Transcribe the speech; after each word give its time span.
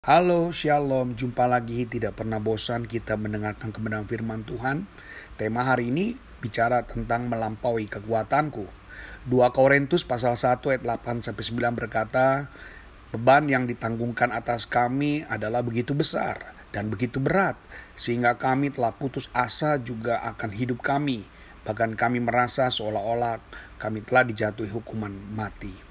Halo 0.00 0.48
Shalom, 0.48 1.12
jumpa 1.12 1.44
lagi 1.44 1.84
tidak 1.84 2.16
pernah 2.16 2.40
bosan 2.40 2.88
kita 2.88 3.20
mendengarkan 3.20 3.68
kebenaran 3.68 4.08
firman 4.08 4.48
Tuhan. 4.48 4.88
Tema 5.36 5.60
hari 5.60 5.92
ini 5.92 6.16
bicara 6.40 6.88
tentang 6.88 7.28
melampaui 7.28 7.84
kekuatanku. 7.84 8.64
2 9.28 9.28
Korintus 9.52 10.08
pasal 10.08 10.40
1 10.40 10.64
ayat 10.72 10.88
8 10.88 11.20
sampai 11.20 11.44
9 11.44 11.76
berkata, 11.76 12.48
beban 13.12 13.44
yang 13.44 13.68
ditanggungkan 13.68 14.32
atas 14.32 14.64
kami 14.64 15.28
adalah 15.28 15.60
begitu 15.60 15.92
besar 15.92 16.56
dan 16.72 16.88
begitu 16.88 17.20
berat 17.20 17.60
sehingga 17.92 18.40
kami 18.40 18.72
telah 18.72 18.96
putus 18.96 19.28
asa 19.36 19.76
juga 19.76 20.24
akan 20.24 20.56
hidup 20.56 20.80
kami. 20.80 21.28
Bahkan 21.68 22.00
kami 22.00 22.24
merasa 22.24 22.72
seolah-olah 22.72 23.36
kami 23.76 24.00
telah 24.00 24.24
dijatuhi 24.24 24.72
hukuman 24.72 25.12
mati. 25.12 25.89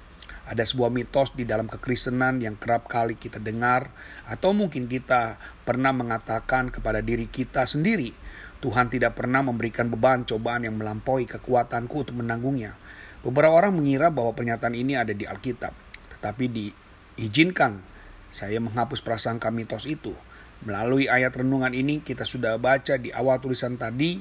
Ada 0.50 0.66
sebuah 0.66 0.90
mitos 0.90 1.30
di 1.38 1.46
dalam 1.46 1.70
kekristenan 1.70 2.42
yang 2.42 2.58
kerap 2.58 2.90
kali 2.90 3.14
kita 3.14 3.38
dengar 3.38 3.94
atau 4.26 4.50
mungkin 4.50 4.90
kita 4.90 5.38
pernah 5.62 5.94
mengatakan 5.94 6.74
kepada 6.74 6.98
diri 6.98 7.30
kita 7.30 7.70
sendiri, 7.70 8.10
Tuhan 8.58 8.90
tidak 8.90 9.14
pernah 9.14 9.46
memberikan 9.46 9.86
beban 9.86 10.26
cobaan 10.26 10.66
yang 10.66 10.74
melampaui 10.74 11.30
kekuatanku 11.30 12.02
untuk 12.02 12.18
menanggungnya. 12.18 12.74
Beberapa 13.22 13.62
orang 13.62 13.78
mengira 13.78 14.10
bahwa 14.10 14.34
pernyataan 14.34 14.74
ini 14.74 14.98
ada 14.98 15.14
di 15.14 15.22
Alkitab, 15.22 15.70
tetapi 16.18 16.44
diizinkan 16.50 17.78
saya 18.34 18.58
menghapus 18.58 19.06
prasangka 19.06 19.54
mitos 19.54 19.86
itu. 19.86 20.18
Melalui 20.66 21.06
ayat 21.06 21.30
renungan 21.30 21.70
ini 21.70 22.02
kita 22.02 22.26
sudah 22.26 22.58
baca 22.58 22.98
di 22.98 23.14
awal 23.14 23.38
tulisan 23.38 23.78
tadi 23.78 24.18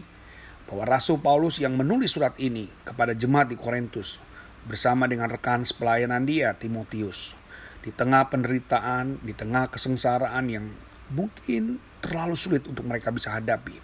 bahwa 0.69 0.85
Rasul 0.85 1.25
Paulus 1.25 1.57
yang 1.57 1.73
menulis 1.73 2.13
surat 2.13 2.37
ini 2.37 2.69
kepada 2.85 3.17
jemaat 3.17 3.49
di 3.49 3.57
Korintus 3.57 4.28
bersama 4.69 5.09
dengan 5.09 5.33
rekan 5.33 5.65
sepelayanan 5.65 6.29
dia 6.29 6.53
Timotius. 6.53 7.33
Di 7.81 7.89
tengah 7.89 8.29
penderitaan, 8.29 9.17
di 9.25 9.33
tengah 9.33 9.73
kesengsaraan 9.73 10.45
yang 10.45 10.69
mungkin 11.09 11.81
terlalu 12.05 12.37
sulit 12.37 12.69
untuk 12.69 12.85
mereka 12.85 13.09
bisa 13.09 13.33
hadapi. 13.33 13.81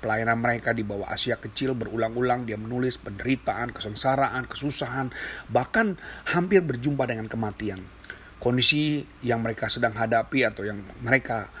Pelayanan 0.00 0.38
mereka 0.38 0.70
di 0.70 0.86
bawah 0.86 1.10
Asia 1.10 1.36
kecil 1.36 1.74
berulang-ulang 1.74 2.46
dia 2.46 2.56
menulis 2.56 2.96
penderitaan, 3.02 3.74
kesengsaraan, 3.74 4.46
kesusahan, 4.46 5.10
bahkan 5.50 5.98
hampir 6.30 6.62
berjumpa 6.62 7.04
dengan 7.10 7.26
kematian. 7.26 7.82
Kondisi 8.40 9.04
yang 9.20 9.44
mereka 9.44 9.68
sedang 9.68 9.92
hadapi 9.92 10.46
atau 10.48 10.64
yang 10.64 10.80
mereka 11.04 11.52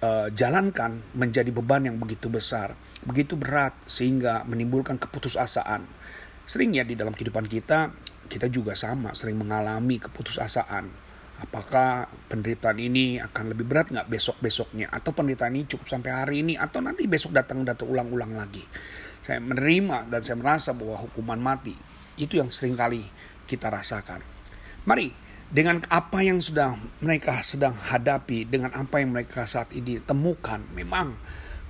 uh, 0.00 0.32
jalankan 0.32 0.96
menjadi 1.12 1.52
beban 1.52 1.84
yang 1.84 2.00
begitu 2.00 2.32
besar, 2.32 2.72
begitu 3.04 3.36
berat 3.36 3.76
sehingga 3.84 4.48
menimbulkan 4.48 4.96
keputusasaan 4.96 5.84
Sering 6.44 6.76
ya 6.76 6.84
di 6.84 6.92
dalam 6.92 7.16
kehidupan 7.16 7.48
kita, 7.48 7.88
kita 8.26 8.48
juga 8.48 8.74
sama, 8.74 9.12
sering 9.12 9.38
mengalami 9.38 10.00
keputusasaan. 10.00 10.90
Apakah 11.34 12.06
penderitaan 12.30 12.78
ini 12.78 13.18
akan 13.18 13.52
lebih 13.52 13.66
berat 13.66 13.90
nggak 13.90 14.06
besok-besoknya? 14.06 14.88
Atau 14.88 15.12
penderitaan 15.12 15.52
ini 15.58 15.66
cukup 15.66 15.86
sampai 15.90 16.10
hari 16.14 16.36
ini? 16.46 16.54
Atau 16.54 16.78
nanti 16.80 17.10
besok 17.10 17.34
datang 17.34 17.66
datang 17.66 17.90
ulang-ulang 17.90 18.38
lagi? 18.38 18.62
Saya 19.24 19.40
menerima 19.40 20.08
dan 20.12 20.20
saya 20.22 20.36
merasa 20.38 20.70
bahwa 20.76 21.00
hukuman 21.00 21.40
mati 21.40 21.74
itu 22.20 22.38
yang 22.38 22.52
sering 22.52 22.78
kali 22.78 23.02
kita 23.50 23.72
rasakan. 23.72 24.22
Mari 24.84 25.10
dengan 25.54 25.82
apa 25.86 26.24
yang 26.24 26.42
sudah 26.42 26.74
mereka 26.98 27.38
sedang 27.46 27.78
hadapi, 27.78 28.48
dengan 28.48 28.74
apa 28.74 28.98
yang 28.98 29.14
mereka 29.14 29.46
saat 29.46 29.70
ini 29.70 30.02
temukan, 30.02 30.58
memang 30.74 31.14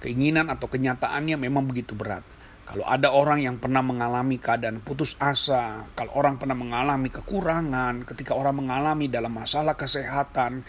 keinginan 0.01 0.49
atau 0.53 0.69
kenyataannya 0.69 1.37
memang 1.41 1.65
begitu 1.65 1.97
berat. 1.97 2.25
Kalau 2.65 2.85
ada 2.89 3.13
orang 3.13 3.45
yang 3.45 3.57
pernah 3.61 3.85
mengalami 3.85 4.41
keadaan 4.41 4.81
putus 4.81 5.21
asa, 5.21 5.85
kalau 5.93 6.17
orang 6.17 6.41
pernah 6.41 6.57
mengalami 6.57 7.13
kekurangan, 7.13 8.09
ketika 8.09 8.33
orang 8.33 8.65
mengalami 8.65 9.07
dalam 9.07 9.37
masalah 9.37 9.77
kesehatan, 9.77 10.65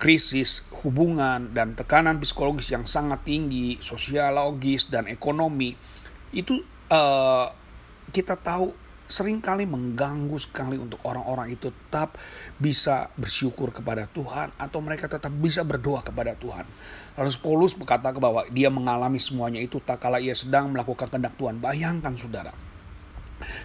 krisis 0.00 0.64
hubungan 0.80 1.52
dan 1.52 1.76
tekanan 1.76 2.22
psikologis 2.22 2.72
yang 2.72 2.86
sangat 2.86 3.26
tinggi, 3.26 3.76
sosiologis 3.82 4.88
dan 4.88 5.10
ekonomi, 5.10 5.76
itu 6.32 6.62
uh, 6.88 7.50
kita 8.14 8.38
tahu 8.38 8.72
sering 9.10 9.42
kali 9.42 9.66
mengganggu 9.66 10.38
sekali 10.38 10.78
untuk 10.78 11.02
orang-orang 11.02 11.52
itu 11.52 11.68
tetap 11.68 12.14
bisa 12.56 13.10
bersyukur 13.18 13.74
kepada 13.74 14.06
Tuhan 14.06 14.54
atau 14.54 14.78
mereka 14.78 15.10
tetap 15.10 15.34
bisa 15.34 15.66
berdoa 15.66 16.00
kepada 16.06 16.38
Tuhan. 16.38 16.64
Lalu 17.18 17.30
Paulus 17.42 17.74
berkata 17.74 18.14
bahwa 18.14 18.46
dia 18.48 18.70
mengalami 18.70 19.18
semuanya 19.18 19.58
itu 19.58 19.82
tak 19.82 20.00
kala 20.00 20.22
ia 20.22 20.32
sedang 20.32 20.70
melakukan 20.70 21.10
kehendak 21.10 21.34
Tuhan. 21.36 21.58
Bayangkan 21.58 22.14
saudara, 22.14 22.54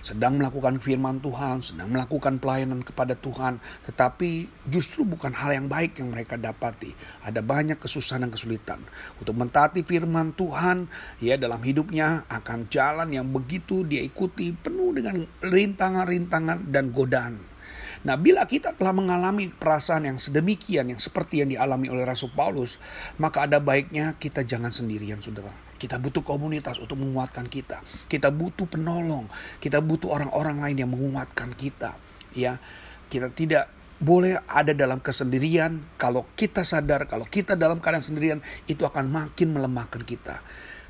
sedang 0.02 0.40
melakukan 0.40 0.80
firman 0.80 1.20
Tuhan, 1.20 1.62
sedang 1.62 1.92
melakukan 1.92 2.40
pelayanan 2.40 2.82
kepada 2.82 3.14
Tuhan, 3.18 3.60
tetapi 3.90 4.48
justru 4.70 5.04
bukan 5.04 5.34
hal 5.36 5.56
yang 5.56 5.68
baik 5.68 6.00
yang 6.00 6.12
mereka 6.12 6.40
dapati. 6.40 6.94
Ada 7.26 7.42
banyak 7.42 7.82
kesusahan 7.82 8.28
dan 8.28 8.32
kesulitan. 8.32 8.80
Untuk 9.20 9.36
mentaati 9.36 9.82
firman 9.84 10.36
Tuhan, 10.38 10.88
ya 11.20 11.36
dalam 11.36 11.60
hidupnya 11.64 12.28
akan 12.30 12.68
jalan 12.72 13.12
yang 13.12 13.28
begitu 13.32 13.84
dia 13.84 14.02
ikuti 14.04 14.56
penuh 14.56 14.96
dengan 14.96 15.26
rintangan-rintangan 15.44 16.70
dan 16.70 16.94
godaan. 16.96 17.36
Nah, 18.06 18.22
bila 18.22 18.46
kita 18.46 18.78
telah 18.78 18.94
mengalami 18.94 19.50
perasaan 19.50 20.06
yang 20.06 20.22
sedemikian, 20.22 20.94
yang 20.94 21.02
seperti 21.02 21.42
yang 21.42 21.50
dialami 21.50 21.90
oleh 21.90 22.06
Rasul 22.06 22.30
Paulus, 22.38 22.78
maka 23.18 23.50
ada 23.50 23.58
baiknya 23.58 24.14
kita 24.22 24.46
jangan 24.46 24.70
sendirian, 24.70 25.18
saudara 25.26 25.65
kita 25.76 26.00
butuh 26.00 26.24
komunitas 26.24 26.80
untuk 26.80 27.00
menguatkan 27.00 27.46
kita. 27.52 27.84
Kita 28.08 28.32
butuh 28.32 28.68
penolong. 28.68 29.28
Kita 29.60 29.84
butuh 29.84 30.12
orang-orang 30.12 30.64
lain 30.64 30.78
yang 30.88 30.92
menguatkan 30.92 31.52
kita. 31.56 32.00
Ya, 32.32 32.60
kita 33.12 33.32
tidak 33.32 33.72
boleh 34.00 34.40
ada 34.48 34.72
dalam 34.72 35.04
kesendirian. 35.04 35.84
Kalau 36.00 36.28
kita 36.36 36.64
sadar, 36.64 37.08
kalau 37.08 37.28
kita 37.28 37.60
dalam 37.60 37.84
keadaan 37.84 38.04
sendirian, 38.04 38.40
itu 38.72 38.84
akan 38.88 39.12
makin 39.12 39.56
melemahkan 39.56 40.04
kita. 40.04 40.40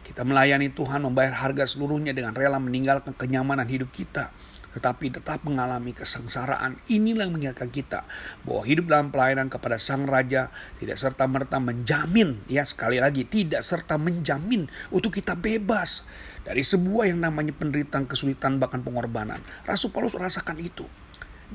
Kita 0.06 0.22
melayani 0.22 0.70
Tuhan, 0.70 1.02
membayar 1.02 1.34
harga 1.34 1.66
seluruhnya 1.66 2.14
dengan 2.14 2.38
rela 2.38 2.62
meninggalkan 2.62 3.18
kenyamanan 3.18 3.66
hidup 3.66 3.90
kita 3.90 4.30
tetapi 4.76 5.08
tetap 5.08 5.48
mengalami 5.48 5.96
kesengsaraan. 5.96 6.76
Inilah 6.92 7.32
yang 7.32 7.34
mengingatkan 7.40 7.72
kita 7.72 8.04
bahwa 8.44 8.68
hidup 8.68 8.92
dalam 8.92 9.08
pelayanan 9.08 9.48
kepada 9.48 9.80
Sang 9.80 10.04
Raja 10.04 10.52
tidak 10.84 11.00
serta-merta 11.00 11.64
menjamin, 11.64 12.44
ya 12.52 12.68
sekali 12.68 13.00
lagi 13.00 13.24
tidak 13.24 13.64
serta 13.64 13.96
menjamin 13.96 14.68
untuk 14.92 15.16
kita 15.16 15.40
bebas 15.40 16.04
dari 16.44 16.62
sebuah 16.62 17.08
yang 17.08 17.24
namanya 17.24 17.56
penderitaan, 17.56 18.04
kesulitan, 18.04 18.60
bahkan 18.60 18.84
pengorbanan. 18.84 19.40
Rasul 19.64 19.96
Paulus 19.96 20.14
rasakan 20.14 20.60
itu. 20.60 20.84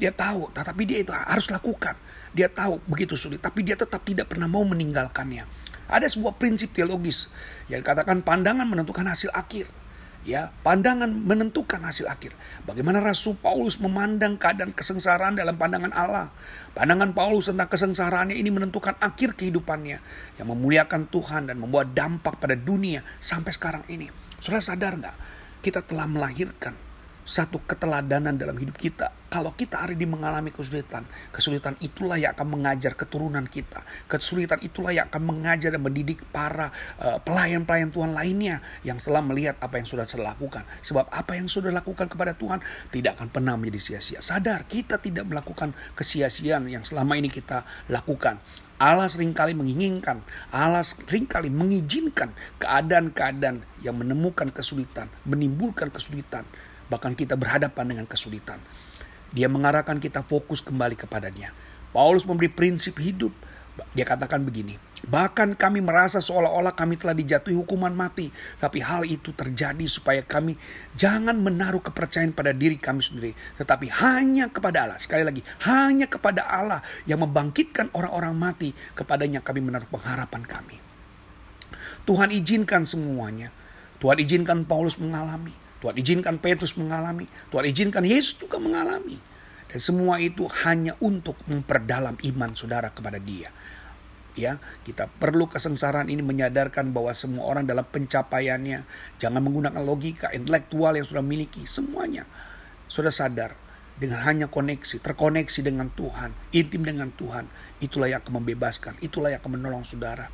Dia 0.01 0.17
tahu, 0.17 0.49
tetapi 0.57 0.83
dia 0.89 1.05
itu 1.05 1.13
harus 1.13 1.53
lakukan. 1.53 1.95
Dia 2.33 2.49
tahu 2.49 2.81
begitu 2.89 3.21
sulit, 3.21 3.45
tapi 3.45 3.61
dia 3.61 3.77
tetap 3.77 4.01
tidak 4.03 4.33
pernah 4.33 4.49
mau 4.49 4.65
meninggalkannya. 4.65 5.45
Ada 5.91 6.07
sebuah 6.07 6.39
prinsip 6.39 6.73
teologis 6.73 7.29
yang 7.67 7.83
dikatakan 7.83 8.23
pandangan 8.23 8.65
menentukan 8.65 9.03
hasil 9.11 9.35
akhir 9.35 9.67
ya 10.27 10.53
pandangan 10.61 11.09
menentukan 11.09 11.81
hasil 11.81 12.09
akhir. 12.09 12.37
Bagaimana 12.69 13.01
Rasul 13.01 13.37
Paulus 13.41 13.81
memandang 13.81 14.37
keadaan 14.37 14.77
kesengsaraan 14.77 15.39
dalam 15.39 15.57
pandangan 15.57 15.93
Allah. 15.97 16.29
Pandangan 16.77 17.17
Paulus 17.17 17.51
tentang 17.51 17.67
kesengsaraannya 17.67 18.37
ini 18.37 18.53
menentukan 18.53 18.95
akhir 19.01 19.35
kehidupannya 19.35 19.99
yang 20.39 20.47
memuliakan 20.49 21.09
Tuhan 21.09 21.51
dan 21.51 21.57
membuat 21.59 21.97
dampak 21.97 22.39
pada 22.39 22.55
dunia 22.55 23.03
sampai 23.19 23.51
sekarang 23.51 23.85
ini. 23.89 24.07
Saudara 24.39 24.63
sadar 24.63 24.93
nggak? 24.97 25.17
Kita 25.61 25.85
telah 25.85 26.09
melahirkan 26.09 26.90
satu 27.31 27.63
keteladanan 27.63 28.35
dalam 28.35 28.59
hidup 28.59 28.75
kita. 28.75 29.15
Kalau 29.31 29.55
kita 29.55 29.87
hari 29.87 29.95
ini 29.95 30.11
mengalami 30.11 30.51
kesulitan, 30.51 31.07
kesulitan 31.31 31.79
itulah 31.79 32.19
yang 32.19 32.35
akan 32.35 32.59
mengajar 32.59 32.99
keturunan 32.99 33.47
kita. 33.47 33.87
Kesulitan 34.11 34.59
itulah 34.59 34.91
yang 34.91 35.07
akan 35.07 35.23
mengajar 35.23 35.71
dan 35.71 35.79
mendidik 35.79 36.27
para 36.35 36.75
uh, 36.99 37.23
pelayan-pelayan 37.23 37.95
Tuhan 37.95 38.11
lainnya 38.11 38.59
yang 38.83 38.99
setelah 38.99 39.23
melihat 39.23 39.55
apa 39.63 39.79
yang 39.79 39.87
sudah 39.87 40.03
saya 40.11 40.35
lakukan. 40.35 40.67
Sebab 40.83 41.07
apa 41.15 41.39
yang 41.39 41.47
sudah 41.47 41.71
lakukan 41.71 42.11
kepada 42.11 42.35
Tuhan 42.35 42.59
tidak 42.91 43.23
akan 43.23 43.31
pernah 43.31 43.55
menjadi 43.55 43.95
sia-sia. 43.95 44.19
Sadar 44.19 44.67
kita 44.67 44.99
tidak 44.99 45.31
melakukan 45.31 45.79
kesia-siaan 45.95 46.67
yang 46.67 46.83
selama 46.83 47.15
ini 47.15 47.31
kita 47.31 47.63
lakukan. 47.87 48.43
Allah 48.81 49.13
sering 49.13 49.37
kali 49.37 49.53
menginginkan, 49.53 50.25
Allah 50.51 50.83
sering 50.83 51.29
kali 51.29 51.53
mengizinkan 51.53 52.33
keadaan-keadaan 52.59 53.63
yang 53.85 53.95
menemukan 53.95 54.49
kesulitan, 54.49 55.07
menimbulkan 55.29 55.93
kesulitan 55.93 56.49
bahkan 56.91 57.15
kita 57.15 57.39
berhadapan 57.39 57.95
dengan 57.95 58.07
kesulitan. 58.11 58.59
Dia 59.31 59.47
mengarahkan 59.47 60.03
kita 60.03 60.27
fokus 60.27 60.59
kembali 60.59 60.99
kepadanya. 60.99 61.55
Paulus 61.95 62.27
memberi 62.27 62.51
prinsip 62.51 62.99
hidup. 62.99 63.31
Dia 63.97 64.05
katakan 64.05 64.45
begini, 64.45 64.77
bahkan 65.09 65.57
kami 65.57 65.81
merasa 65.81 66.21
seolah-olah 66.21 66.77
kami 66.77 67.01
telah 67.01 67.17
dijatuhi 67.17 67.57
hukuman 67.57 67.95
mati. 67.95 68.29
Tapi 68.61 68.83
hal 68.85 69.09
itu 69.09 69.33
terjadi 69.33 69.87
supaya 69.89 70.21
kami 70.21 70.59
jangan 70.93 71.39
menaruh 71.41 71.81
kepercayaan 71.81 72.37
pada 72.37 72.53
diri 72.53 72.77
kami 72.77 73.01
sendiri. 73.01 73.33
Tetapi 73.57 73.89
hanya 74.05 74.53
kepada 74.53 74.85
Allah. 74.85 75.01
Sekali 75.01 75.25
lagi, 75.25 75.41
hanya 75.65 76.11
kepada 76.11 76.45
Allah 76.45 76.85
yang 77.09 77.25
membangkitkan 77.25 77.89
orang-orang 77.97 78.37
mati. 78.37 78.77
Kepadanya 78.93 79.41
kami 79.41 79.65
menaruh 79.65 79.89
pengharapan 79.89 80.45
kami. 80.45 80.77
Tuhan 82.05 82.29
izinkan 82.37 82.85
semuanya. 82.85 83.49
Tuhan 83.97 84.21
izinkan 84.21 84.69
Paulus 84.69 85.01
mengalami. 85.01 85.57
Tuhan 85.81 85.97
izinkan 85.97 86.37
Petrus 86.37 86.77
mengalami, 86.77 87.25
Tuhan 87.49 87.65
izinkan 87.69 88.05
Yesus 88.05 88.37
juga 88.37 88.61
mengalami. 88.61 89.17
Dan 89.71 89.79
semua 89.79 90.19
itu 90.19 90.45
hanya 90.67 90.99
untuk 90.99 91.39
memperdalam 91.47 92.19
iman 92.21 92.51
saudara 92.53 92.91
kepada 92.91 93.17
dia. 93.23 93.55
ya 94.39 94.63
kita 94.87 95.11
perlu 95.19 95.51
kesengsaraan 95.51 96.07
ini 96.07 96.23
menyadarkan 96.23 96.95
bahwa 96.95 97.11
semua 97.15 97.51
orang 97.51 97.67
dalam 97.67 97.83
pencapaiannya 97.83 98.87
jangan 99.19 99.41
menggunakan 99.43 99.83
logika 99.83 100.31
intelektual 100.31 100.95
yang 100.95 101.07
sudah 101.07 101.21
miliki 101.21 101.67
semuanya 101.67 102.27
sudah 102.87 103.11
sadar 103.11 103.59
dengan 104.01 104.23
hanya 104.25 104.47
koneksi 104.49 105.03
terkoneksi 105.03 105.61
dengan 105.67 105.91
Tuhan 105.93 106.33
intim 106.55 106.87
dengan 106.87 107.11
Tuhan 107.13 107.51
itulah 107.83 108.09
yang 108.09 108.23
akan 108.23 108.41
membebaskan 108.41 108.97
itulah 109.03 109.35
yang 109.35 109.43
akan 109.43 109.61
menolong 109.61 109.85
saudara 109.85 110.31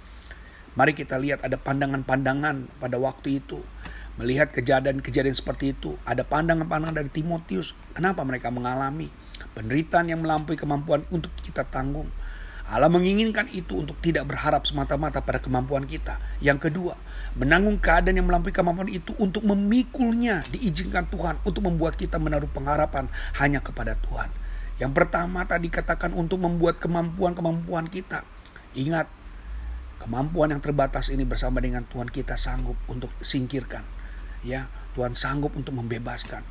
mari 0.77 0.93
kita 0.93 1.17
lihat 1.17 1.43
ada 1.43 1.57
pandangan-pandangan 1.57 2.79
pada 2.79 2.97
waktu 3.01 3.43
itu 3.43 3.65
melihat 4.17 4.49
kejadian-kejadian 4.53 5.37
seperti 5.37 5.77
itu 5.77 6.01
ada 6.09 6.25
pandangan-pandangan 6.25 6.97
dari 7.05 7.11
Timotius 7.13 7.77
kenapa 7.93 8.25
mereka 8.25 8.49
mengalami 8.49 9.13
penderitaan 9.53 10.09
yang 10.09 10.25
melampaui 10.25 10.57
kemampuan 10.57 11.05
untuk 11.13 11.33
kita 11.45 11.69
tanggung 11.69 12.09
Allah 12.67 12.91
menginginkan 12.91 13.47
itu 13.55 13.79
untuk 13.87 13.95
tidak 14.03 14.27
berharap 14.27 14.67
semata-mata 14.67 15.23
pada 15.23 15.39
kemampuan 15.39 15.87
kita. 15.87 16.19
Yang 16.43 16.67
kedua, 16.67 16.99
menanggung 17.39 17.79
keadaan 17.79 18.19
yang 18.19 18.27
melampaui 18.27 18.51
kemampuan 18.51 18.91
itu 18.91 19.15
untuk 19.23 19.47
memikulnya 19.47 20.43
diizinkan 20.51 21.07
Tuhan 21.07 21.39
untuk 21.47 21.63
membuat 21.63 21.95
kita 21.95 22.19
menaruh 22.19 22.51
pengharapan 22.51 23.07
hanya 23.39 23.63
kepada 23.63 23.95
Tuhan. 24.03 24.35
Yang 24.83 24.93
pertama 24.99 25.47
tadi 25.47 25.71
katakan 25.71 26.11
untuk 26.11 26.43
membuat 26.43 26.83
kemampuan-kemampuan 26.83 27.87
kita. 27.87 28.27
Ingat, 28.75 29.07
kemampuan 30.03 30.51
yang 30.51 30.61
terbatas 30.61 31.07
ini 31.15 31.23
bersama 31.23 31.63
dengan 31.63 31.87
Tuhan 31.87 32.11
kita 32.11 32.35
sanggup 32.35 32.75
untuk 32.91 33.15
singkirkan. 33.23 33.96
Ya, 34.45 34.69
Tuhan 34.97 35.17
sanggup 35.17 35.57
untuk 35.57 35.77
membebaskan 35.77 36.45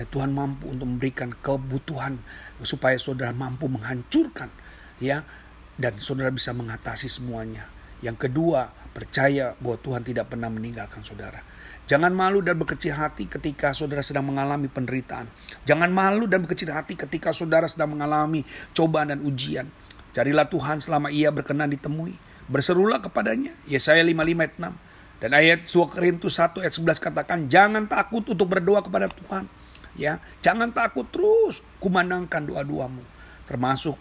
dan 0.00 0.06
Tuhan 0.08 0.32
mampu 0.32 0.72
untuk 0.72 0.88
memberikan 0.88 1.36
kebutuhan 1.44 2.24
supaya 2.64 2.96
saudara 2.96 3.36
mampu 3.36 3.68
menghancurkan 3.68 4.48
ya 4.96 5.28
dan 5.76 6.00
saudara 6.00 6.32
bisa 6.32 6.56
mengatasi 6.56 7.12
semuanya. 7.12 7.68
Yang 8.00 8.28
kedua, 8.28 8.72
percaya 8.96 9.52
bahwa 9.60 9.76
Tuhan 9.80 10.02
tidak 10.04 10.32
pernah 10.32 10.48
meninggalkan 10.48 11.04
saudara. 11.04 11.44
Jangan 11.84 12.16
malu 12.16 12.40
dan 12.40 12.56
berkecil 12.56 12.96
hati 12.96 13.26
ketika 13.26 13.76
saudara 13.76 14.00
sedang 14.00 14.24
mengalami 14.24 14.70
penderitaan. 14.70 15.28
Jangan 15.68 15.90
malu 15.92 16.24
dan 16.30 16.46
berkecil 16.46 16.70
hati 16.72 16.96
ketika 16.96 17.34
saudara 17.36 17.68
sedang 17.68 17.92
mengalami 17.92 18.46
cobaan 18.72 19.12
dan 19.12 19.20
ujian. 19.20 19.68
Carilah 20.16 20.46
Tuhan 20.48 20.80
selama 20.80 21.12
ia 21.12 21.28
berkenan 21.34 21.68
ditemui. 21.68 22.14
Berserulah 22.46 23.02
kepadanya. 23.02 23.52
Yesaya 23.66 24.00
55 24.00 24.16
ayat 24.16 24.54
6. 24.56 24.89
Dan 25.20 25.36
ayat 25.36 25.68
2 25.68 25.84
Korintus 25.92 26.40
1 26.40 26.64
ayat 26.64 26.72
11 26.72 26.96
katakan, 26.96 27.38
jangan 27.52 27.84
takut 27.84 28.24
untuk 28.24 28.48
berdoa 28.48 28.80
kepada 28.80 29.04
Tuhan. 29.12 29.44
Ya, 29.92 30.16
jangan 30.40 30.72
takut 30.72 31.04
terus 31.12 31.60
kumandangkan 31.76 32.48
doa-doamu. 32.48 33.04
Termasuk 33.44 34.00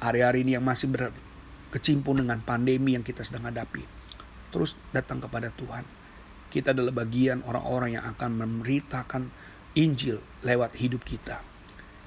hari-hari 0.00 0.48
ini 0.48 0.56
yang 0.56 0.64
masih 0.64 0.88
berkecimpung 0.88 2.24
dengan 2.24 2.40
pandemi 2.40 2.96
yang 2.96 3.04
kita 3.04 3.20
sedang 3.20 3.52
hadapi. 3.52 3.84
Terus 4.48 4.80
datang 4.96 5.20
kepada 5.20 5.52
Tuhan. 5.52 5.84
Kita 6.48 6.72
adalah 6.72 7.04
bagian 7.04 7.44
orang-orang 7.44 8.00
yang 8.00 8.04
akan 8.08 8.30
memberitakan 8.40 9.28
Injil 9.76 10.24
lewat 10.40 10.72
hidup 10.80 11.04
kita. 11.04 11.44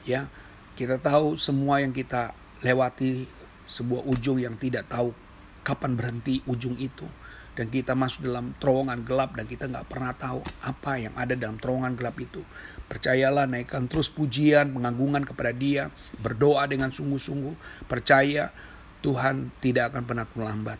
Ya, 0.09 0.25
kita 0.73 0.97
tahu 0.97 1.37
semua 1.37 1.85
yang 1.85 1.93
kita 1.93 2.33
lewati 2.65 3.29
sebuah 3.69 4.09
ujung 4.09 4.41
yang 4.41 4.57
tidak 4.57 4.89
tahu 4.89 5.13
kapan 5.63 5.95
berhenti 5.95 6.43
ujung 6.43 6.75
itu 6.75 7.07
dan 7.53 7.69
kita 7.69 7.93
masuk 7.93 8.25
dalam 8.25 8.57
terowongan 8.57 9.05
gelap 9.05 9.37
dan 9.37 9.45
kita 9.45 9.69
nggak 9.69 9.85
pernah 9.85 10.13
tahu 10.17 10.41
apa 10.65 10.97
yang 10.97 11.13
ada 11.13 11.37
dalam 11.37 11.61
terowongan 11.61 11.93
gelap 11.93 12.17
itu 12.17 12.41
Percayalah 12.93 13.49
naikkan 13.49 13.89
terus 13.89 14.11
pujian, 14.11 14.75
pengagungan 14.75 15.25
kepada 15.25 15.49
dia, 15.49 15.89
berdoa 16.21 16.67
dengan 16.69 16.93
sungguh-sungguh, 16.93 17.87
percaya 17.89 18.53
Tuhan 19.01 19.49
tidak 19.63 19.89
akan 19.89 20.03
pernah 20.05 20.29
terlambat. 20.29 20.79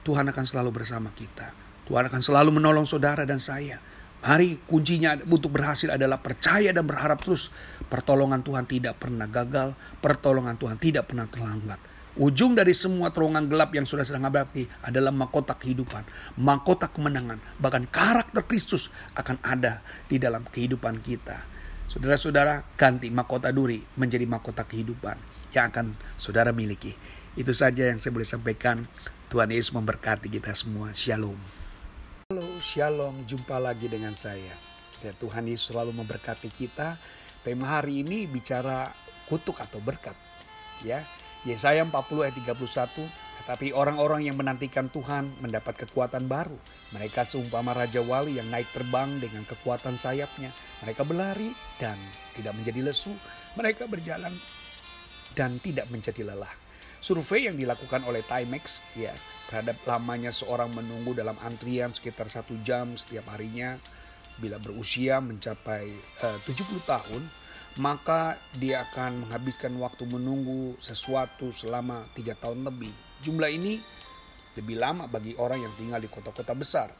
Tuhan 0.00 0.24
akan 0.30 0.44
selalu 0.48 0.70
bersama 0.80 1.12
kita. 1.12 1.52
Tuhan 1.84 2.08
akan 2.08 2.22
selalu 2.24 2.56
menolong 2.56 2.88
saudara 2.88 3.26
dan 3.28 3.42
saya. 3.42 3.76
Mari 4.24 4.56
kuncinya 4.64 5.20
untuk 5.28 5.52
berhasil 5.52 5.92
adalah 5.92 6.24
percaya 6.24 6.72
dan 6.72 6.88
berharap 6.88 7.20
terus. 7.20 7.52
Pertolongan 7.92 8.40
Tuhan 8.40 8.64
tidak 8.64 8.96
pernah 8.96 9.28
gagal, 9.28 9.76
pertolongan 10.00 10.56
Tuhan 10.56 10.80
tidak 10.80 11.12
pernah 11.12 11.28
terlambat. 11.28 11.89
Ujung 12.18 12.58
dari 12.58 12.74
semua 12.74 13.14
terowongan 13.14 13.46
gelap 13.46 13.70
yang 13.70 13.86
sudah 13.86 14.02
sedang 14.02 14.26
abadi 14.26 14.66
adalah 14.82 15.14
mahkota 15.14 15.54
kehidupan, 15.54 16.02
mahkota 16.42 16.90
kemenangan, 16.90 17.38
bahkan 17.62 17.86
karakter 17.86 18.42
Kristus 18.50 18.90
akan 19.14 19.38
ada 19.46 19.78
di 20.10 20.18
dalam 20.18 20.42
kehidupan 20.42 21.06
kita. 21.06 21.38
Saudara-saudara, 21.86 22.66
ganti 22.74 23.14
mahkota 23.14 23.54
duri 23.54 23.78
menjadi 23.94 24.26
mahkota 24.26 24.66
kehidupan 24.66 25.14
yang 25.54 25.70
akan 25.70 25.94
saudara 26.18 26.50
miliki. 26.50 26.98
Itu 27.38 27.54
saja 27.54 27.86
yang 27.86 28.02
saya 28.02 28.10
boleh 28.10 28.26
sampaikan. 28.26 28.90
Tuhan 29.30 29.54
Yesus 29.54 29.70
memberkati 29.70 30.26
kita 30.26 30.50
semua. 30.58 30.90
Shalom. 30.90 31.38
Halo, 32.34 32.46
shalom. 32.58 33.22
Jumpa 33.22 33.62
lagi 33.62 33.86
dengan 33.86 34.18
saya. 34.18 34.54
Ya, 34.98 35.14
Tuhan 35.14 35.46
Yesus 35.46 35.70
selalu 35.70 35.94
memberkati 35.94 36.50
kita. 36.50 36.98
Tema 37.46 37.78
hari 37.78 38.02
ini 38.02 38.26
bicara 38.26 38.90
kutuk 39.30 39.62
atau 39.62 39.78
berkat. 39.78 40.18
Ya, 40.82 41.06
Yesaya 41.48 41.80
40 41.86 42.26
ayat 42.26 42.36
31, 42.36 43.08
tetapi 43.40 43.72
orang-orang 43.72 44.28
yang 44.28 44.36
menantikan 44.36 44.92
Tuhan 44.92 45.26
mendapat 45.40 45.86
kekuatan 45.86 46.28
baru. 46.28 46.56
Mereka 46.92 47.24
seumpama 47.24 47.72
Raja 47.72 48.04
Wali 48.04 48.36
yang 48.36 48.46
naik 48.52 48.68
terbang 48.76 49.08
dengan 49.16 49.48
kekuatan 49.48 49.96
sayapnya. 49.96 50.52
Mereka 50.84 51.08
berlari 51.08 51.56
dan 51.80 51.96
tidak 52.36 52.52
menjadi 52.60 52.92
lesu. 52.92 53.16
Mereka 53.56 53.88
berjalan 53.88 54.36
dan 55.32 55.56
tidak 55.64 55.88
menjadi 55.88 56.28
lelah. 56.28 56.52
Survei 57.00 57.48
yang 57.48 57.56
dilakukan 57.56 58.04
oleh 58.04 58.20
Timex 58.20 58.84
ya 58.92 59.16
terhadap 59.48 59.80
lamanya 59.88 60.28
seorang 60.28 60.68
menunggu 60.76 61.16
dalam 61.16 61.34
antrian 61.40 61.88
sekitar 61.90 62.28
satu 62.28 62.60
jam 62.60 62.92
setiap 62.92 63.32
harinya 63.32 63.80
bila 64.36 64.60
berusia 64.60 65.18
mencapai 65.18 65.88
eh, 65.96 66.36
uh, 66.36 66.38
70 66.44 66.84
tahun 66.84 67.22
maka 67.78 68.34
dia 68.58 68.82
akan 68.90 69.26
menghabiskan 69.26 69.70
waktu 69.78 70.02
menunggu 70.10 70.74
sesuatu 70.82 71.54
selama 71.54 72.02
tiga 72.18 72.34
tahun 72.34 72.66
lebih. 72.66 72.90
Jumlah 73.22 73.50
ini 73.52 73.78
lebih 74.58 74.82
lama 74.82 75.06
bagi 75.06 75.38
orang 75.38 75.62
yang 75.62 75.74
tinggal 75.78 76.02
di 76.02 76.10
kota-kota 76.10 76.50
besar. 76.58 76.90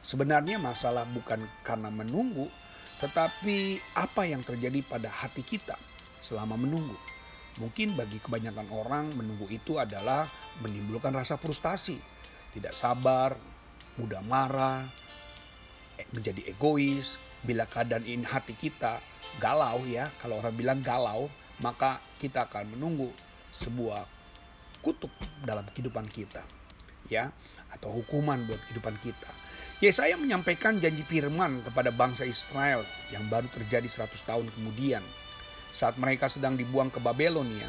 Sebenarnya 0.00 0.62
masalah 0.62 1.02
bukan 1.10 1.42
karena 1.66 1.90
menunggu, 1.90 2.46
tetapi 3.02 3.82
apa 3.98 4.22
yang 4.28 4.40
terjadi 4.46 4.80
pada 4.86 5.10
hati 5.10 5.42
kita 5.42 5.74
selama 6.22 6.54
menunggu. 6.54 6.94
Mungkin 7.58 7.98
bagi 7.98 8.22
kebanyakan 8.22 8.70
orang 8.70 9.10
menunggu 9.18 9.50
itu 9.50 9.82
adalah 9.82 10.30
menimbulkan 10.62 11.10
rasa 11.10 11.34
frustasi, 11.34 11.98
tidak 12.54 12.72
sabar, 12.72 13.34
mudah 13.98 14.22
marah, 14.24 14.86
eh, 15.98 16.06
menjadi 16.14 16.46
egois, 16.54 17.18
bila 17.42 17.66
keadaan 17.66 18.24
hati 18.24 18.54
kita 18.54 19.00
galau 19.38 19.84
ya, 19.86 20.08
kalau 20.20 20.40
orang 20.40 20.54
bilang 20.56 20.80
galau, 20.80 21.28
maka 21.60 22.00
kita 22.20 22.48
akan 22.48 22.76
menunggu 22.76 23.12
sebuah 23.52 24.04
kutuk 24.80 25.12
dalam 25.44 25.64
kehidupan 25.72 26.08
kita. 26.08 26.42
Ya, 27.10 27.34
atau 27.74 27.90
hukuman 27.90 28.38
buat 28.46 28.60
kehidupan 28.70 28.94
kita. 29.02 29.30
Yesaya 29.80 30.14
menyampaikan 30.20 30.76
janji 30.76 31.00
firman 31.00 31.64
kepada 31.64 31.88
bangsa 31.88 32.28
Israel 32.28 32.84
yang 33.08 33.24
baru 33.32 33.48
terjadi 33.48 33.88
100 33.88 34.12
tahun 34.28 34.46
kemudian. 34.52 35.00
Saat 35.72 35.96
mereka 35.96 36.28
sedang 36.28 36.54
dibuang 36.54 36.92
ke 36.92 37.00
Babelonia, 37.00 37.64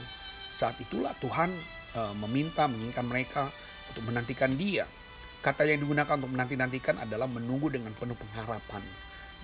saat 0.52 0.76
itulah 0.84 1.16
Tuhan 1.24 1.50
e, 1.96 2.02
meminta 2.20 2.68
menginginkan 2.68 3.08
mereka 3.08 3.48
untuk 3.94 4.12
menantikan 4.12 4.52
dia. 4.60 4.84
Kata 5.40 5.64
yang 5.64 5.82
digunakan 5.82 6.20
untuk 6.20 6.36
menanti-nantikan 6.36 7.00
adalah 7.00 7.32
menunggu 7.32 7.72
dengan 7.72 7.96
penuh 7.96 8.20
pengharapan 8.20 8.84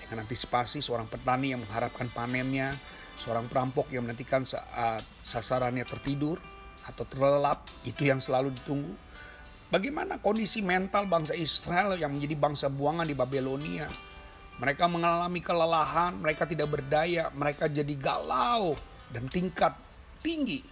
dengan 0.07 0.23
antisipasi 0.23 0.79
seorang 0.79 1.11
petani 1.11 1.51
yang 1.51 1.61
mengharapkan 1.67 2.07
panennya, 2.15 2.71
seorang 3.19 3.51
perampok 3.51 3.91
yang 3.91 4.07
menantikan 4.07 4.47
saat 4.47 5.03
sasarannya 5.27 5.83
tertidur 5.83 6.39
atau 6.87 7.03
terlelap, 7.03 7.67
itu 7.83 8.07
yang 8.07 8.23
selalu 8.23 8.55
ditunggu. 8.55 8.95
Bagaimana 9.67 10.23
kondisi 10.23 10.63
mental 10.63 11.11
bangsa 11.11 11.35
Israel 11.35 11.99
yang 11.99 12.15
menjadi 12.15 12.39
bangsa 12.39 12.71
buangan 12.71 13.03
di 13.03 13.11
Babelonia? 13.11 13.91
Mereka 14.63 14.87
mengalami 14.87 15.43
kelelahan, 15.43 16.15
mereka 16.23 16.47
tidak 16.47 16.71
berdaya, 16.71 17.27
mereka 17.35 17.67
jadi 17.67 17.91
galau 17.99 18.79
dan 19.11 19.27
tingkat 19.27 19.75
tinggi 20.23 20.63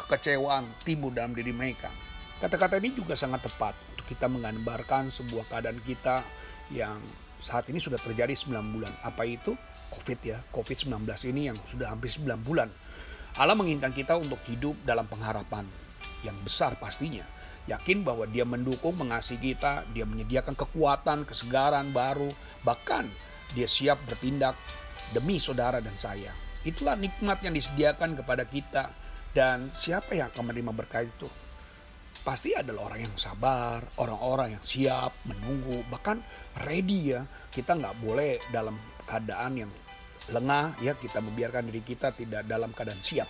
kekecewaan 0.00 0.64
timbul 0.80 1.12
dalam 1.12 1.36
diri 1.36 1.52
mereka. 1.52 1.92
Kata-kata 2.40 2.80
ini 2.80 2.96
juga 2.96 3.18
sangat 3.18 3.44
tepat 3.44 3.76
untuk 3.92 4.06
kita 4.08 4.30
menggambarkan 4.32 5.12
sebuah 5.12 5.44
keadaan 5.52 5.78
kita 5.84 6.24
yang 6.72 7.02
saat 7.42 7.70
ini 7.70 7.78
sudah 7.78 7.98
terjadi 7.98 8.34
9 8.34 8.74
bulan. 8.74 8.92
Apa 9.02 9.24
itu? 9.24 9.54
Covid 9.94 10.18
ya. 10.22 10.38
Covid-19 10.50 11.06
ini 11.30 11.52
yang 11.52 11.56
sudah 11.66 11.90
hampir 11.90 12.10
9 12.10 12.38
bulan. 12.42 12.68
Allah 13.38 13.54
menginginkan 13.54 13.94
kita 13.94 14.18
untuk 14.18 14.42
hidup 14.50 14.74
dalam 14.82 15.06
pengharapan 15.06 15.62
yang 16.26 16.34
besar 16.42 16.74
pastinya. 16.78 17.22
Yakin 17.68 18.00
bahwa 18.00 18.24
dia 18.24 18.48
mendukung, 18.48 18.96
mengasihi 18.96 19.52
kita, 19.52 19.84
dia 19.92 20.08
menyediakan 20.08 20.56
kekuatan, 20.56 21.28
kesegaran 21.28 21.92
baru, 21.92 22.32
bahkan 22.64 23.04
dia 23.52 23.68
siap 23.68 24.00
bertindak 24.08 24.56
demi 25.12 25.36
saudara 25.36 25.78
dan 25.84 25.92
saya. 25.92 26.32
Itulah 26.64 26.96
nikmat 26.96 27.44
yang 27.44 27.54
disediakan 27.54 28.16
kepada 28.18 28.48
kita 28.48 28.90
dan 29.36 29.68
siapa 29.76 30.16
yang 30.16 30.32
akan 30.32 30.50
menerima 30.50 30.72
berkat 30.74 31.12
itu? 31.12 31.28
Pasti 32.22 32.52
adalah 32.54 32.92
orang 32.92 33.08
yang 33.08 33.14
sabar, 33.18 33.80
orang-orang 33.98 34.58
yang 34.58 34.64
siap 34.64 35.12
menunggu, 35.24 35.82
bahkan 35.88 36.20
ready 36.64 37.16
ya. 37.16 37.22
Kita 37.48 37.74
nggak 37.74 37.96
boleh 37.98 38.38
dalam 38.52 38.76
keadaan 39.08 39.52
yang 39.56 39.70
lengah 40.28 40.76
ya 40.84 40.92
kita 40.92 41.24
membiarkan 41.24 41.72
diri 41.72 41.80
kita 41.80 42.12
tidak 42.12 42.44
dalam 42.44 42.70
keadaan 42.76 43.00
siap. 43.00 43.28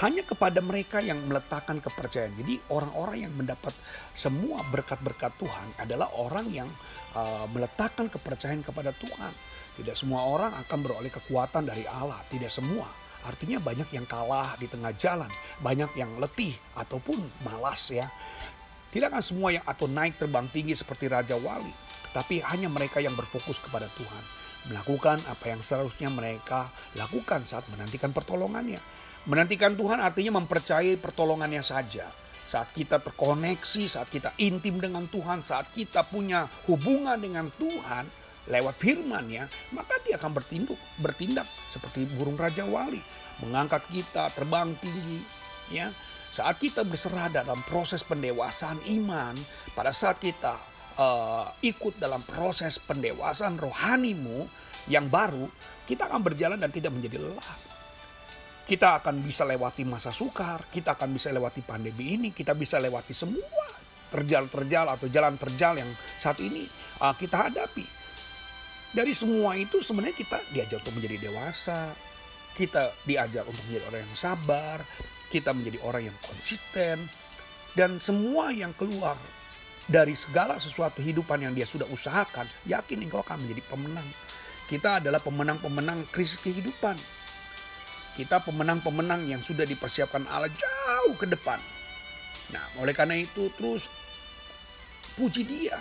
Hanya 0.00 0.24
kepada 0.24 0.64
mereka 0.64 1.04
yang 1.04 1.20
meletakkan 1.28 1.76
kepercayaan. 1.76 2.32
Jadi 2.40 2.56
orang-orang 2.72 3.28
yang 3.28 3.34
mendapat 3.36 3.76
semua 4.16 4.64
berkat-berkat 4.64 5.36
Tuhan 5.36 5.76
adalah 5.76 6.16
orang 6.16 6.48
yang 6.48 6.72
uh, 7.12 7.44
meletakkan 7.52 8.08
kepercayaan 8.08 8.64
kepada 8.64 8.96
Tuhan. 8.96 9.32
Tidak 9.76 9.92
semua 9.92 10.24
orang 10.24 10.56
akan 10.56 10.78
beroleh 10.80 11.12
kekuatan 11.12 11.68
dari 11.68 11.84
Allah, 11.84 12.24
tidak 12.32 12.48
semua. 12.48 12.88
Artinya 13.20 13.60
banyak 13.60 13.92
yang 13.92 14.08
kalah 14.08 14.56
di 14.56 14.64
tengah 14.64 14.96
jalan, 14.96 15.28
banyak 15.60 15.92
yang 15.96 16.16
letih 16.16 16.56
ataupun 16.72 17.20
malas 17.44 17.92
ya. 17.92 18.08
Tidak 18.90 19.06
akan 19.06 19.22
semua 19.22 19.54
yang 19.54 19.64
atau 19.68 19.86
naik 19.86 20.18
terbang 20.18 20.48
tinggi 20.50 20.74
seperti 20.74 21.06
Raja 21.06 21.36
Wali, 21.38 21.70
tapi 22.10 22.42
hanya 22.42 22.66
mereka 22.66 22.98
yang 22.98 23.14
berfokus 23.14 23.60
kepada 23.62 23.86
Tuhan. 23.94 24.24
Melakukan 24.72 25.22
apa 25.30 25.44
yang 25.52 25.60
seharusnya 25.64 26.10
mereka 26.12 26.68
lakukan 26.98 27.46
saat 27.46 27.64
menantikan 27.70 28.10
pertolongannya. 28.10 28.80
Menantikan 29.28 29.76
Tuhan 29.76 30.00
artinya 30.00 30.40
mempercayai 30.40 30.96
pertolongannya 30.96 31.60
saja. 31.60 32.08
Saat 32.44 32.74
kita 32.74 32.98
terkoneksi, 32.98 33.86
saat 33.86 34.10
kita 34.10 34.34
intim 34.42 34.82
dengan 34.82 35.06
Tuhan, 35.06 35.44
saat 35.44 35.70
kita 35.70 36.02
punya 36.02 36.50
hubungan 36.66 37.14
dengan 37.20 37.46
Tuhan, 37.54 38.10
lewat 38.50 38.74
firman-Nya, 38.82 39.46
maka 39.72 39.94
dia 40.02 40.18
akan 40.18 40.34
bertindak, 40.34 40.76
bertindak 40.98 41.46
seperti 41.70 42.04
burung 42.04 42.34
raja 42.34 42.66
wali, 42.66 42.98
mengangkat 43.46 43.86
kita 43.88 44.28
terbang 44.34 44.74
tinggi, 44.82 45.22
ya. 45.70 45.88
Saat 46.30 46.62
kita 46.62 46.86
berserah 46.86 47.26
dalam 47.26 47.58
proses 47.66 48.06
pendewasaan 48.06 48.78
iman, 48.86 49.34
pada 49.74 49.90
saat 49.90 50.22
kita 50.22 50.54
uh, 50.94 51.46
ikut 51.58 51.98
dalam 51.98 52.22
proses 52.22 52.78
pendewasaan 52.78 53.58
rohanimu 53.58 54.46
yang 54.86 55.10
baru, 55.10 55.50
kita 55.90 56.06
akan 56.06 56.22
berjalan 56.22 56.58
dan 56.58 56.70
tidak 56.70 56.94
menjadi 56.94 57.18
lelah. 57.18 57.54
Kita 58.62 59.02
akan 59.02 59.18
bisa 59.26 59.42
lewati 59.42 59.82
masa 59.82 60.14
sukar, 60.14 60.70
kita 60.70 60.94
akan 60.94 61.10
bisa 61.10 61.34
lewati 61.34 61.66
pandemi 61.66 62.14
ini, 62.14 62.28
kita 62.30 62.54
bisa 62.54 62.78
lewati 62.78 63.10
semua 63.10 63.66
terjal-terjal 64.10 64.86
atau 64.90 65.06
jalan 65.06 65.38
terjal 65.38 65.78
yang 65.78 65.90
saat 66.18 66.38
ini 66.42 66.66
uh, 66.98 67.14
kita 67.14 67.46
hadapi 67.46 67.99
dari 68.90 69.14
semua 69.14 69.54
itu 69.54 69.78
sebenarnya 69.82 70.16
kita 70.18 70.38
diajar 70.50 70.82
untuk 70.82 70.94
menjadi 70.98 71.30
dewasa, 71.30 71.94
kita 72.58 72.90
diajar 73.06 73.46
untuk 73.46 73.62
menjadi 73.70 73.86
orang 73.86 74.00
yang 74.02 74.18
sabar, 74.18 74.78
kita 75.30 75.50
menjadi 75.54 75.78
orang 75.86 76.02
yang 76.10 76.16
konsisten, 76.18 77.06
dan 77.78 78.02
semua 78.02 78.50
yang 78.50 78.74
keluar 78.74 79.14
dari 79.86 80.14
segala 80.18 80.58
sesuatu 80.58 80.98
hidupan 81.02 81.42
yang 81.42 81.54
dia 81.54 81.66
sudah 81.66 81.86
usahakan, 81.90 82.46
yakin 82.66 83.06
engkau 83.06 83.22
akan 83.22 83.42
menjadi 83.42 83.62
pemenang. 83.70 84.06
Kita 84.66 85.02
adalah 85.02 85.18
pemenang-pemenang 85.18 86.06
krisis 86.14 86.38
kehidupan. 86.38 86.94
Kita 88.14 88.42
pemenang-pemenang 88.42 89.26
yang 89.26 89.42
sudah 89.42 89.66
dipersiapkan 89.66 90.26
Allah 90.30 90.50
jauh 90.50 91.14
ke 91.18 91.26
depan. 91.26 91.58
Nah, 92.54 92.62
oleh 92.82 92.94
karena 92.94 93.18
itu 93.18 93.50
terus 93.54 93.90
puji 95.14 95.42
dia, 95.46 95.78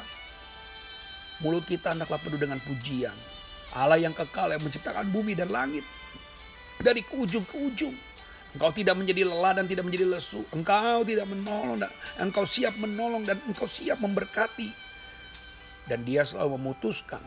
Mulut 1.40 1.64
kita 1.64 1.96
hendaklah 1.96 2.20
penuh 2.20 2.36
dengan 2.36 2.60
pujian. 2.60 3.16
Allah 3.72 4.02
yang 4.02 4.12
kekal 4.12 4.52
yang 4.52 4.60
menciptakan 4.60 5.08
bumi 5.08 5.38
dan 5.38 5.48
langit. 5.54 5.88
Dari 6.80 7.00
ke 7.00 7.16
ujung 7.16 7.46
ke 7.48 7.56
ujung. 7.56 7.96
Engkau 8.50 8.74
tidak 8.74 8.98
menjadi 8.98 9.30
lelah 9.30 9.54
dan 9.62 9.70
tidak 9.70 9.86
menjadi 9.86 10.10
lesu. 10.10 10.42
Engkau 10.52 11.06
tidak 11.06 11.30
menolong 11.30 11.78
dan 11.78 11.92
engkau 12.18 12.50
siap 12.50 12.74
menolong 12.82 13.22
dan 13.24 13.38
engkau 13.46 13.70
siap 13.70 14.02
memberkati. 14.02 14.74
Dan 15.86 16.02
dia 16.02 16.26
selalu 16.26 16.58
memutuskan 16.58 17.22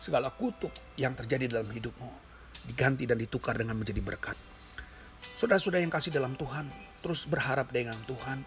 segala 0.00 0.32
kutuk 0.32 0.72
yang 0.96 1.12
terjadi 1.12 1.52
dalam 1.52 1.68
hidupmu. 1.68 2.10
Diganti 2.64 3.04
dan 3.04 3.20
ditukar 3.20 3.54
dengan 3.60 3.76
menjadi 3.76 4.00
berkat. 4.00 4.34
Saudara-saudara 5.36 5.82
yang 5.82 5.92
kasih 5.92 6.14
dalam 6.14 6.34
Tuhan, 6.38 6.70
terus 7.02 7.26
berharap 7.26 7.70
dengan 7.70 7.98
Tuhan, 8.06 8.46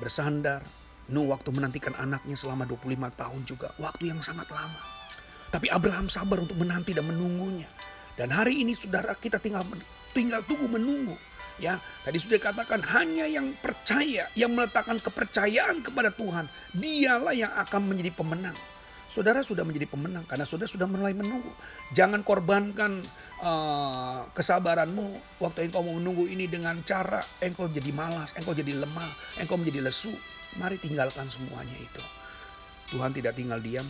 bersandar, 0.00 0.62
Nuh 1.06 1.30
waktu 1.30 1.54
menantikan 1.54 1.94
anaknya 1.94 2.34
selama 2.34 2.66
25 2.66 3.14
tahun 3.14 3.40
juga 3.46 3.70
waktu 3.78 4.10
yang 4.10 4.18
sangat 4.18 4.50
lama. 4.50 4.82
Tapi 5.54 5.70
Abraham 5.70 6.10
sabar 6.10 6.42
untuk 6.42 6.58
menanti 6.58 6.90
dan 6.90 7.06
menunggunya. 7.06 7.70
Dan 8.18 8.34
hari 8.34 8.66
ini 8.66 8.74
saudara 8.74 9.14
kita 9.14 9.38
tinggal 9.38 9.62
tinggal 10.10 10.42
tunggu 10.42 10.66
menunggu. 10.66 11.14
Ya, 11.56 11.80
tadi 12.04 12.20
sudah 12.20 12.36
katakan 12.36 12.84
hanya 12.84 13.24
yang 13.24 13.56
percaya, 13.56 14.28
yang 14.36 14.52
meletakkan 14.52 15.00
kepercayaan 15.00 15.80
kepada 15.80 16.12
Tuhan, 16.12 16.44
dialah 16.76 17.32
yang 17.32 17.48
akan 17.56 17.96
menjadi 17.96 18.12
pemenang. 18.12 18.56
Saudara 19.08 19.40
sudah 19.40 19.64
menjadi 19.64 19.88
pemenang 19.88 20.28
karena 20.28 20.44
saudara 20.44 20.68
sudah 20.68 20.84
mulai 20.84 21.16
menunggu. 21.16 21.48
Jangan 21.96 22.20
korbankan 22.26 23.00
uh, 23.40 24.28
kesabaranmu 24.36 25.38
waktu 25.40 25.70
engkau 25.70 25.80
mau 25.80 25.96
menunggu 25.96 26.28
ini 26.28 26.44
dengan 26.44 26.76
cara 26.84 27.24
engkau 27.40 27.70
jadi 27.72 27.88
malas, 27.94 28.36
engkau 28.36 28.52
jadi 28.52 28.76
lemah, 28.76 29.40
engkau 29.40 29.56
menjadi 29.56 29.88
lesu. 29.88 30.12
Mari 30.56 30.80
tinggalkan 30.80 31.28
semuanya 31.28 31.76
itu. 31.76 32.02
Tuhan 32.92 33.12
tidak 33.12 33.36
tinggal 33.36 33.60
diam. 33.60 33.84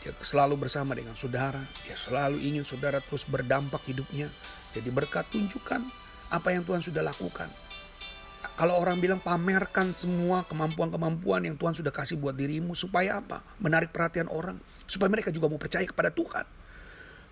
Dia 0.00 0.12
selalu 0.20 0.60
bersama 0.60 0.96
dengan 0.96 1.16
saudara. 1.16 1.60
Dia 1.84 1.96
selalu 1.96 2.40
ingin 2.40 2.64
saudara 2.64 3.00
terus 3.00 3.24
berdampak 3.24 3.84
hidupnya. 3.88 4.28
Jadi 4.72 4.88
berkat 4.88 5.28
tunjukkan 5.32 5.80
apa 6.32 6.48
yang 6.52 6.64
Tuhan 6.64 6.80
sudah 6.80 7.04
lakukan. 7.04 7.48
Kalau 8.54 8.78
orang 8.78 9.02
bilang 9.02 9.18
pamerkan 9.18 9.90
semua 9.96 10.46
kemampuan-kemampuan 10.46 11.42
yang 11.42 11.56
Tuhan 11.58 11.74
sudah 11.74 11.90
kasih 11.90 12.16
buat 12.16 12.38
dirimu. 12.38 12.72
Supaya 12.78 13.18
apa? 13.20 13.42
Menarik 13.60 13.90
perhatian 13.90 14.30
orang. 14.30 14.60
Supaya 14.88 15.10
mereka 15.10 15.34
juga 15.34 15.50
mau 15.50 15.58
percaya 15.58 15.84
kepada 15.84 16.14
Tuhan. 16.14 16.46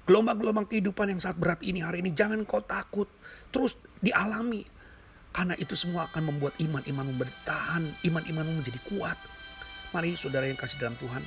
Gelombang-gelombang 0.03 0.67
kehidupan 0.67 1.15
yang 1.15 1.21
sangat 1.23 1.39
berat 1.39 1.61
ini 1.63 1.79
hari 1.79 2.03
ini 2.03 2.11
jangan 2.11 2.43
kau 2.43 2.61
takut. 2.61 3.07
Terus 3.55 3.79
dialami 4.03 4.82
karena 5.33 5.57
itu 5.57 5.73
semua 5.73 6.13
akan 6.13 6.29
membuat 6.29 6.53
iman-imanmu 6.61 7.17
bertahan, 7.17 7.89
iman-imanmu 8.05 8.61
menjadi 8.61 8.77
kuat. 8.93 9.17
Mari 9.97 10.13
saudara 10.13 10.45
yang 10.45 10.61
kasih 10.61 10.77
dalam 10.77 10.97
Tuhan. 11.01 11.25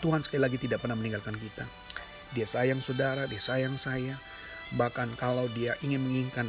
Tuhan 0.00 0.24
sekali 0.24 0.40
lagi 0.40 0.56
tidak 0.56 0.80
pernah 0.80 0.96
meninggalkan 0.96 1.36
kita. 1.36 1.68
Dia 2.32 2.48
sayang 2.48 2.80
saudara, 2.80 3.28
dia 3.28 3.38
sayang 3.38 3.76
saya. 3.76 4.16
Bahkan 4.72 5.20
kalau 5.20 5.44
dia 5.52 5.76
ingin 5.84 6.00
menginginkan 6.00 6.48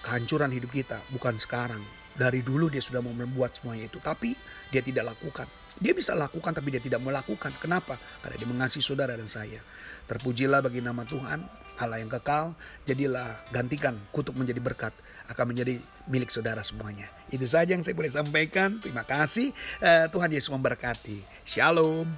kehancuran 0.00 0.48
hidup 0.56 0.72
kita, 0.72 1.04
bukan 1.12 1.36
sekarang. 1.36 1.84
Dari 2.16 2.40
dulu 2.40 2.72
dia 2.72 2.80
sudah 2.80 3.04
mau 3.04 3.12
membuat 3.12 3.52
semuanya 3.52 3.84
itu, 3.84 4.00
tapi 4.00 4.32
dia 4.72 4.80
tidak 4.80 5.12
lakukan. 5.12 5.44
Dia 5.76 5.90
bisa 5.90 6.14
lakukan 6.16 6.54
tapi 6.54 6.72
dia 6.72 6.80
tidak 6.80 7.04
melakukan. 7.04 7.52
Kenapa? 7.60 8.00
Karena 8.24 8.36
dia 8.40 8.48
mengasihi 8.48 8.80
saudara 8.80 9.18
dan 9.18 9.26
saya. 9.28 9.60
Terpujilah 10.06 10.62
bagi 10.64 10.78
nama 10.80 11.02
Tuhan, 11.02 11.44
Allah 11.82 11.98
yang 11.98 12.08
kekal. 12.08 12.54
Jadilah 12.86 13.42
gantikan 13.50 13.98
kutuk 14.14 14.38
menjadi 14.38 14.62
berkat 14.62 14.94
akan 15.28 15.44
menjadi 15.54 15.80
milik 16.04 16.28
saudara 16.28 16.60
semuanya. 16.60 17.08
Itu 17.32 17.48
saja 17.48 17.72
yang 17.72 17.82
saya 17.82 17.96
boleh 17.96 18.12
sampaikan. 18.12 18.76
Terima 18.80 19.02
kasih. 19.02 19.56
Uh, 19.80 20.06
Tuhan 20.12 20.28
Yesus 20.32 20.52
memberkati. 20.52 21.24
Shalom. 21.48 22.08